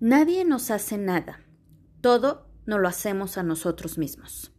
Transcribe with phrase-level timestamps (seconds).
[0.00, 1.44] Nadie nos hace nada.
[2.00, 4.50] Todo nos lo hacemos a nosotros mismos.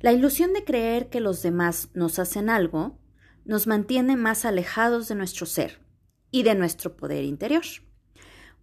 [0.00, 2.98] La ilusión de creer que los demás nos hacen algo
[3.44, 5.80] nos mantiene más alejados de nuestro ser
[6.32, 7.62] y de nuestro poder interior.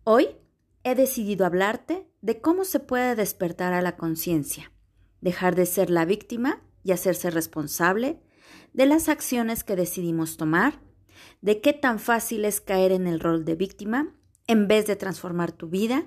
[0.04, 0.36] Hoy
[0.84, 4.74] he decidido hablarte de cómo se puede despertar a la conciencia,
[5.22, 8.20] dejar de ser la víctima y hacerse responsable
[8.74, 10.82] de las acciones que decidimos tomar,
[11.40, 14.14] de qué tan fácil es caer en el rol de víctima
[14.52, 16.04] en vez de transformar tu vida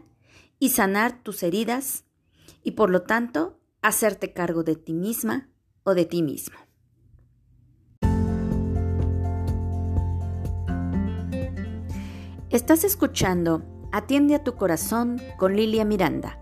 [0.59, 2.05] y sanar tus heridas
[2.63, 5.49] y por lo tanto hacerte cargo de ti misma
[5.83, 6.59] o de ti mismo.
[12.51, 16.39] Estás escuchando Atiende a tu corazón con Lilia Miranda,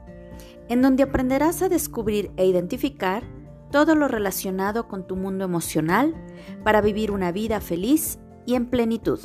[0.69, 3.23] en donde aprenderás a descubrir e identificar
[3.71, 6.17] todo lo relacionado con tu mundo emocional
[6.65, 9.21] para vivir una vida feliz y en plenitud.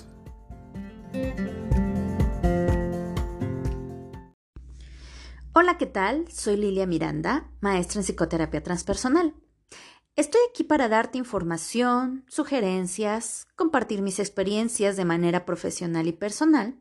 [5.60, 6.28] Hola, ¿qué tal?
[6.32, 9.34] Soy Lilia Miranda, maestra en psicoterapia transpersonal.
[10.16, 16.80] Estoy aquí para darte información, sugerencias, compartir mis experiencias de manera profesional y personal,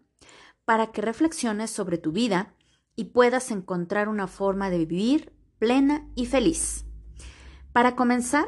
[0.66, 2.54] para que reflexiones sobre tu vida
[2.96, 6.84] y puedas encontrar una forma de vivir plena y feliz.
[7.72, 8.44] Para comenzar,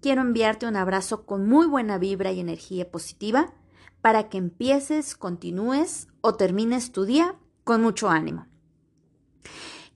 [0.00, 3.52] quiero enviarte un abrazo con muy buena vibra y energía positiva
[4.00, 8.51] para que empieces, continúes o termines tu día con mucho ánimo.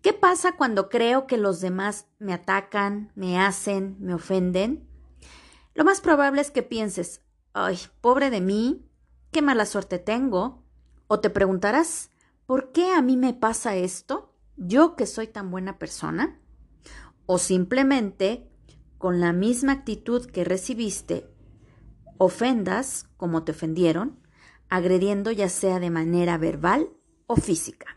[0.06, 4.88] ¿Qué pasa cuando creo que los demás me atacan, me hacen, me ofenden?
[5.74, 7.22] Lo más probable es que pienses,
[7.54, 8.88] ay, pobre de mí,
[9.32, 10.62] qué mala suerte tengo.
[11.08, 12.12] O te preguntarás,
[12.46, 14.32] ¿por qué a mí me pasa esto?
[14.56, 16.38] Yo que soy tan buena persona.
[17.26, 18.48] O simplemente,
[18.98, 21.28] con la misma actitud que recibiste,
[22.16, 24.20] ofendas como te ofendieron,
[24.68, 26.90] agrediendo ya sea de manera verbal
[27.26, 27.95] o física.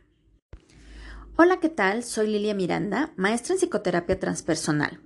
[1.42, 2.04] Hola, ¿qué tal?
[2.04, 5.00] Soy Lilia Miranda, maestra en psicoterapia transpersonal.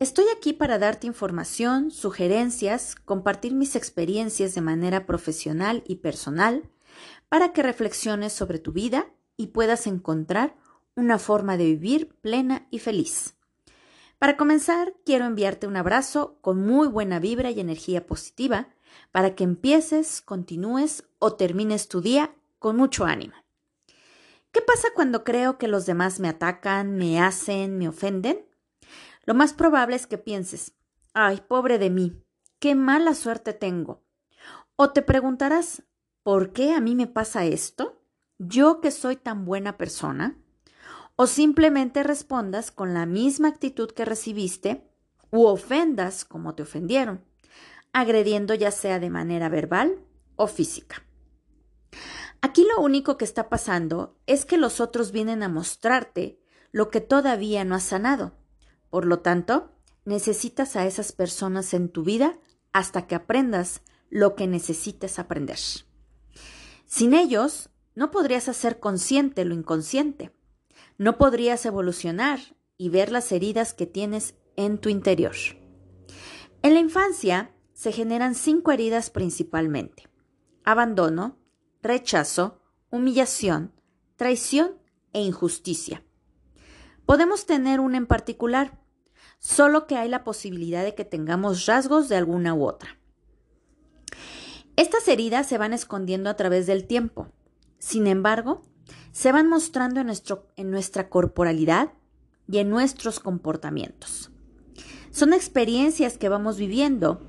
[0.00, 6.68] Estoy aquí para darte información, sugerencias, compartir mis experiencias de manera profesional y personal,
[7.30, 10.56] para que reflexiones sobre tu vida y puedas encontrar
[10.94, 13.38] una forma de vivir plena y feliz.
[14.18, 18.68] Para comenzar, quiero enviarte un abrazo con muy buena vibra y energía positiva
[19.10, 23.32] para que empieces, continúes o termines tu día con mucho ánimo.
[24.52, 28.46] ¿Qué pasa cuando creo que los demás me atacan, me hacen, me ofenden?
[29.24, 30.74] Lo más probable es que pienses,
[31.14, 32.22] ay, pobre de mí,
[32.58, 34.04] qué mala suerte tengo.
[34.76, 35.84] O te preguntarás,
[36.22, 38.02] ¿por qué a mí me pasa esto?
[38.38, 40.36] ¿Yo que soy tan buena persona?
[41.16, 44.86] O simplemente respondas con la misma actitud que recibiste
[45.30, 47.24] u ofendas como te ofendieron,
[47.94, 49.98] agrediendo ya sea de manera verbal
[50.36, 51.06] o física.
[52.42, 56.40] Aquí lo único que está pasando es que los otros vienen a mostrarte
[56.72, 58.32] lo que todavía no has sanado.
[58.90, 59.70] Por lo tanto,
[60.04, 62.38] necesitas a esas personas en tu vida
[62.72, 63.80] hasta que aprendas
[64.10, 65.58] lo que necesites aprender.
[66.84, 70.32] Sin ellos, no podrías hacer consciente lo inconsciente.
[70.98, 72.40] No podrías evolucionar
[72.76, 75.36] y ver las heridas que tienes en tu interior.
[76.62, 80.08] En la infancia se generan cinco heridas principalmente.
[80.64, 81.38] Abandono,
[81.82, 82.60] rechazo,
[82.90, 83.72] humillación,
[84.16, 84.72] traición
[85.12, 86.04] e injusticia.
[87.06, 88.80] Podemos tener una en particular,
[89.38, 92.98] solo que hay la posibilidad de que tengamos rasgos de alguna u otra.
[94.76, 97.28] Estas heridas se van escondiendo a través del tiempo.
[97.78, 98.62] Sin embargo,
[99.10, 101.92] se van mostrando en, nuestro, en nuestra corporalidad
[102.48, 104.30] y en nuestros comportamientos.
[105.10, 107.20] Son experiencias que vamos viviendo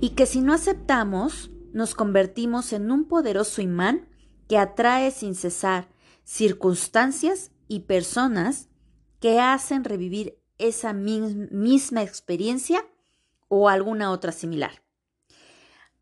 [0.00, 4.08] y que si no aceptamos, nos convertimos en un poderoso imán
[4.48, 5.88] que atrae sin cesar
[6.24, 8.68] circunstancias y personas
[9.20, 12.84] que hacen revivir esa misma experiencia
[13.48, 14.82] o alguna otra similar.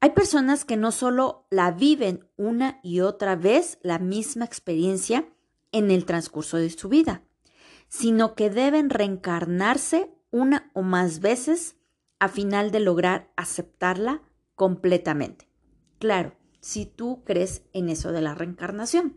[0.00, 5.28] Hay personas que no solo la viven una y otra vez la misma experiencia
[5.72, 7.22] en el transcurso de su vida,
[7.88, 11.76] sino que deben reencarnarse una o más veces
[12.20, 14.22] a final de lograr aceptarla
[14.54, 15.47] completamente.
[15.98, 19.16] Claro, si tú crees en eso de la reencarnación.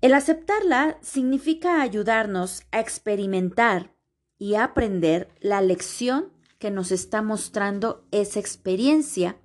[0.00, 3.94] El aceptarla significa ayudarnos a experimentar
[4.38, 9.38] y aprender la lección que nos está mostrando esa experiencia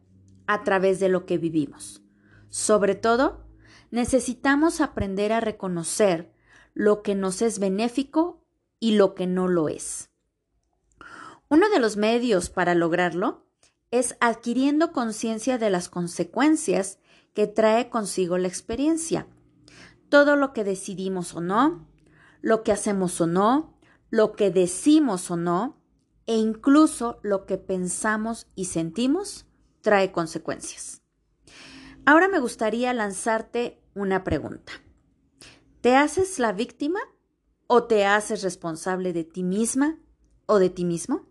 [0.48, 2.02] a través de lo que vivimos.
[2.50, 3.48] Sobre todo,
[3.92, 6.34] necesitamos aprender a reconocer
[6.74, 8.44] lo que nos es benéfico
[8.80, 10.10] y lo que no lo es.
[11.50, 13.46] Uno de los medios para lograrlo
[13.92, 16.98] es adquiriendo conciencia de las consecuencias
[17.34, 19.28] que trae consigo la experiencia.
[20.10, 21.88] todo lo que decidimos o no,
[22.42, 23.78] lo que hacemos o no,
[24.10, 25.82] lo que decimos o no,
[26.28, 29.46] e incluso lo que pensamos y sentimos
[29.80, 31.02] trae consecuencias.
[32.06, 34.74] Ahora me gustaría lanzarte una pregunta.
[35.80, 37.00] ¿Te haces la víctima
[37.68, 39.98] o te haces responsable de ti misma
[40.46, 41.31] o de ti mismo?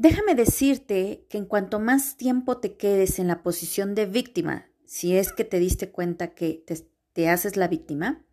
[0.00, 5.14] Déjame decirte que en cuanto más tiempo te quedes en la posición de víctima, si
[5.14, 6.64] es que te diste cuenta que
[7.12, 8.24] te, haces la víctima,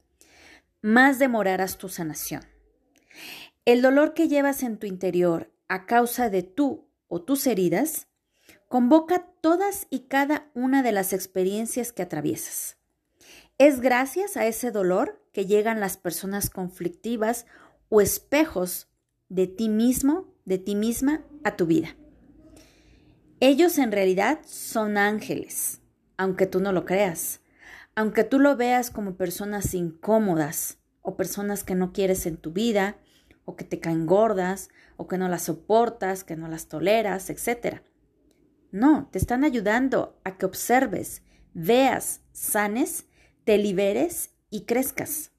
[0.82, 2.44] más demorarás tu sanación.
[3.66, 8.08] El dolor que llevas en tu interior a causa de tú o tus heridas
[8.70, 12.78] convoca todas y cada una de las experiencias que atraviesas.
[13.58, 17.46] Es gracias a ese dolor que llegan las personas conflictivas
[17.90, 18.88] o espejos
[19.28, 21.98] de ti mismo, de ti misma a tu vida.
[23.42, 25.82] Ellos en realidad son ángeles,
[26.16, 27.42] aunque tú no lo creas,
[27.96, 32.98] aunque tú lo veas como personas incómodas o personas que no quieres en tu vida,
[33.44, 37.82] o que te caen gordas, o que no las soportas, que no las toleras, etc.
[38.72, 41.24] No, te están ayudando a que observes,
[41.54, 43.06] veas, sanes,
[43.44, 45.32] te liberes y crezcas.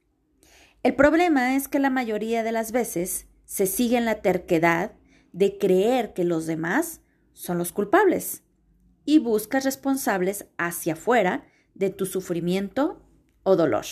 [0.83, 4.93] El problema es que la mayoría de las veces se sigue en la terquedad
[5.33, 7.01] de creer que los demás
[7.33, 8.43] son los culpables
[9.05, 13.03] y buscas responsables hacia afuera de tu sufrimiento
[13.43, 13.85] o dolor.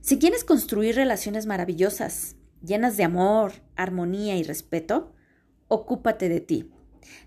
[0.00, 5.14] Si quieres construir relaciones maravillosas, llenas de amor, armonía y respeto,
[5.68, 6.70] ocúpate de ti,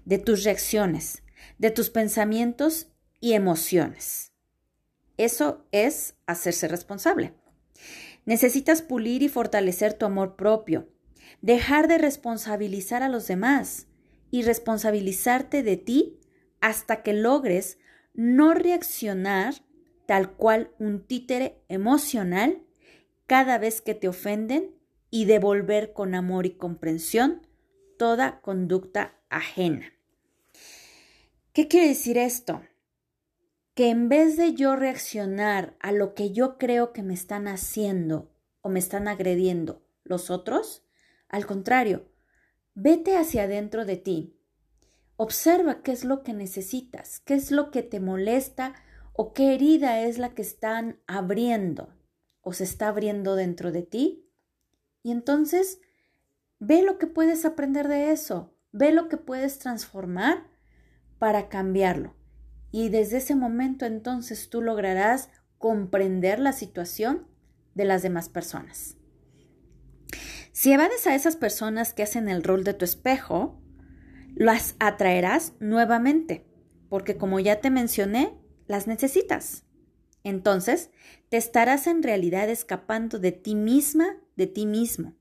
[0.06, 1.24] de tus reacciones,
[1.58, 2.88] de tus pensamientos
[3.20, 4.34] y emociones.
[5.18, 7.34] Eso es hacerse responsable.
[8.26, 10.90] Necesitas pulir y fortalecer tu amor propio,
[11.42, 13.88] dejar de responsabilizar a los demás
[14.32, 16.20] y responsabilizarte de ti
[16.62, 17.78] hasta que logres
[18.14, 19.56] no reaccionar
[20.06, 22.64] tal cual un títere emocional
[23.28, 24.76] cada vez que te ofenden
[25.10, 27.48] y devolver con amor y comprensión
[27.98, 29.94] toda conducta ajena.
[31.54, 32.62] ¿Qué quiere decir esto?
[33.74, 38.32] Que en vez de yo reaccionar a lo que yo creo que me están haciendo
[38.62, 40.85] o me están agrediendo los otros,
[41.30, 42.10] al contrario,
[42.74, 44.40] vete hacia adentro de ti.
[45.18, 48.76] Observa qué es lo que necesitas, qué es lo que te molesta
[49.14, 51.94] o qué herida es la que están abriendo
[52.42, 54.30] o se está abriendo dentro de ti.
[55.04, 55.80] Y entonces
[56.60, 60.48] ve lo que puedes aprender de eso, ve lo que puedes transformar
[61.18, 62.14] para cambiarlo.
[62.72, 67.28] Y desde ese momento entonces tú lograrás comprender la situación
[67.74, 68.98] de las demás personas.
[70.56, 73.62] Si evades a esas personas que hacen el rol de tu espejo,
[74.36, 76.46] las atraerás nuevamente,
[76.88, 79.66] porque como ya te mencioné, las necesitas.
[80.24, 80.92] Entonces,
[81.28, 85.18] te estarás en realidad escapando de ti misma, de ti mismo.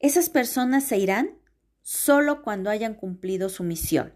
[0.00, 1.38] Esas personas se irán
[1.80, 4.12] solo cuando hayan cumplido su misión,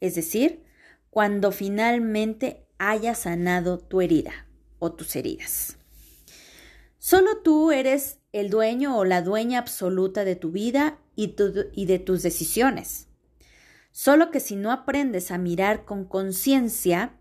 [0.00, 0.64] es decir,
[1.10, 4.48] cuando finalmente hayas sanado tu herida
[4.78, 5.76] o tus heridas.
[6.96, 11.36] Solo tú eres el dueño o la dueña absoluta de tu vida y,
[11.72, 13.06] y de tus decisiones.
[13.92, 17.16] Solo que si no aprendes a mirar con conciencia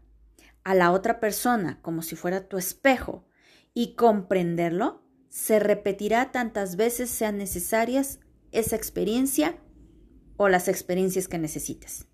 [0.63, 3.27] a la otra persona como si fuera tu espejo
[3.75, 8.19] y comprenderlo, se repetirá tantas veces sean necesarias
[8.51, 9.57] esa experiencia
[10.35, 12.07] o las experiencias que necesites.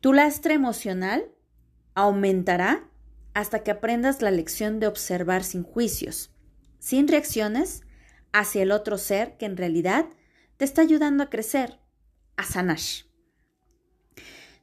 [0.00, 1.32] Tu lastre emocional
[1.94, 2.88] aumentará
[3.34, 6.30] hasta que aprendas la lección de observar sin juicios,
[6.78, 7.82] sin reacciones
[8.32, 10.06] hacia el otro ser que en realidad
[10.56, 11.78] te está ayudando a crecer,
[12.36, 12.80] a sanar.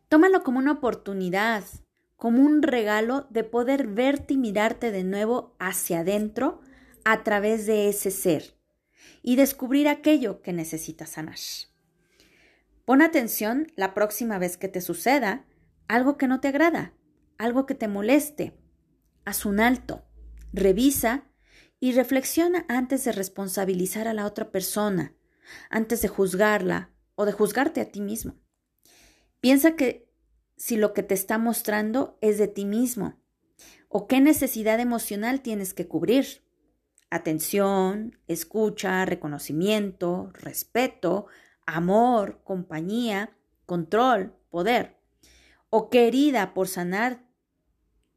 [0.09, 1.63] Tómalo como una oportunidad,
[2.15, 6.61] como un regalo de poder verte y mirarte de nuevo hacia adentro
[7.03, 8.55] a través de ese ser
[9.21, 11.39] y descubrir aquello que necesitas sanar.
[12.85, 15.45] Pon atención la próxima vez que te suceda
[15.87, 16.93] algo que no te agrada,
[17.37, 18.53] algo que te moleste.
[19.25, 20.03] Haz un alto,
[20.51, 21.25] revisa
[21.83, 25.13] y reflexiona antes de responsabilizar a la otra persona,
[25.69, 28.35] antes de juzgarla o de juzgarte a ti mismo.
[29.41, 30.09] Piensa que
[30.55, 33.19] si lo que te está mostrando es de ti mismo
[33.89, 36.45] o qué necesidad emocional tienes que cubrir.
[37.09, 41.25] Atención, escucha, reconocimiento, respeto,
[41.65, 43.35] amor, compañía,
[43.65, 45.01] control, poder.
[45.69, 47.25] O qué herida por sanar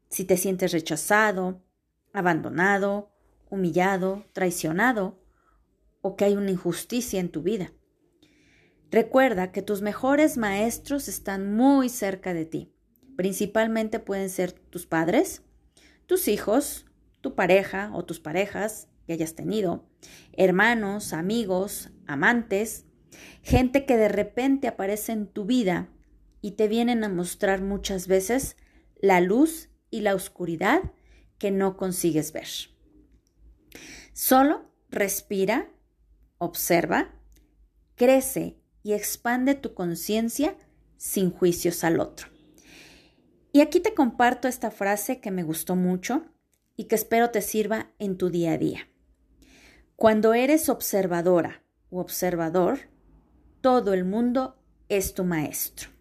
[0.09, 1.65] si te sientes rechazado,
[2.13, 3.11] abandonado,
[3.49, 5.19] humillado, traicionado
[6.01, 7.73] o que hay una injusticia en tu vida.
[8.89, 12.73] Recuerda que tus mejores maestros están muy cerca de ti.
[13.17, 15.43] Principalmente pueden ser tus padres,
[16.05, 16.85] tus hijos,
[17.21, 19.89] tu pareja o tus parejas que hayas tenido,
[20.33, 22.85] hermanos, amigos, amantes,
[23.41, 25.89] gente que de repente aparece en tu vida
[26.41, 28.57] y te vienen a mostrar muchas veces
[29.01, 30.91] la luz y la oscuridad
[31.37, 32.47] que no consigues ver.
[34.17, 35.69] Solo respira,
[36.39, 37.13] observa,
[37.93, 40.57] crece y expande tu conciencia
[40.97, 42.29] sin juicios al otro.
[43.51, 46.25] Y aquí te comparto esta frase que me gustó mucho
[46.75, 48.87] y que espero te sirva en tu día a día.
[49.95, 52.79] Cuando eres observadora o observador,
[53.61, 54.59] todo el mundo
[54.89, 55.91] es tu maestro.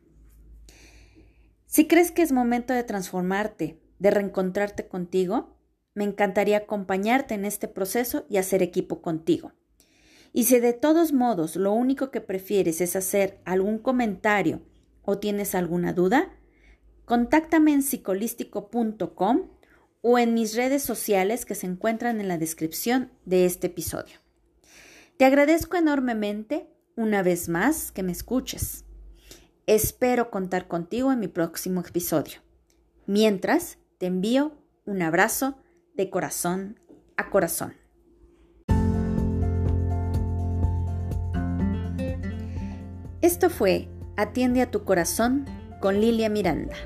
[1.66, 5.55] Si crees que es momento de transformarte, de reencontrarte contigo,
[5.97, 9.53] me encantaría acompañarte en este proceso y hacer equipo contigo.
[10.35, 14.61] Y si de todos modos lo único que prefieres es hacer algún comentario
[15.03, 16.31] o tienes alguna duda,
[17.07, 19.49] contáctame en psicolístico.com
[20.03, 24.19] o en mis redes sociales que se encuentran en la descripción de este episodio.
[25.17, 28.85] Te agradezco enormemente una vez más que me escuches.
[29.65, 32.41] Espero contar contigo en mi próximo episodio.
[33.07, 34.53] Mientras, te envío
[34.85, 35.57] un abrazo
[35.97, 36.79] de corazón
[37.17, 37.75] a corazón.
[43.23, 45.45] Esto fue Atiende a tu corazón
[45.81, 46.76] con Lilia Miranda.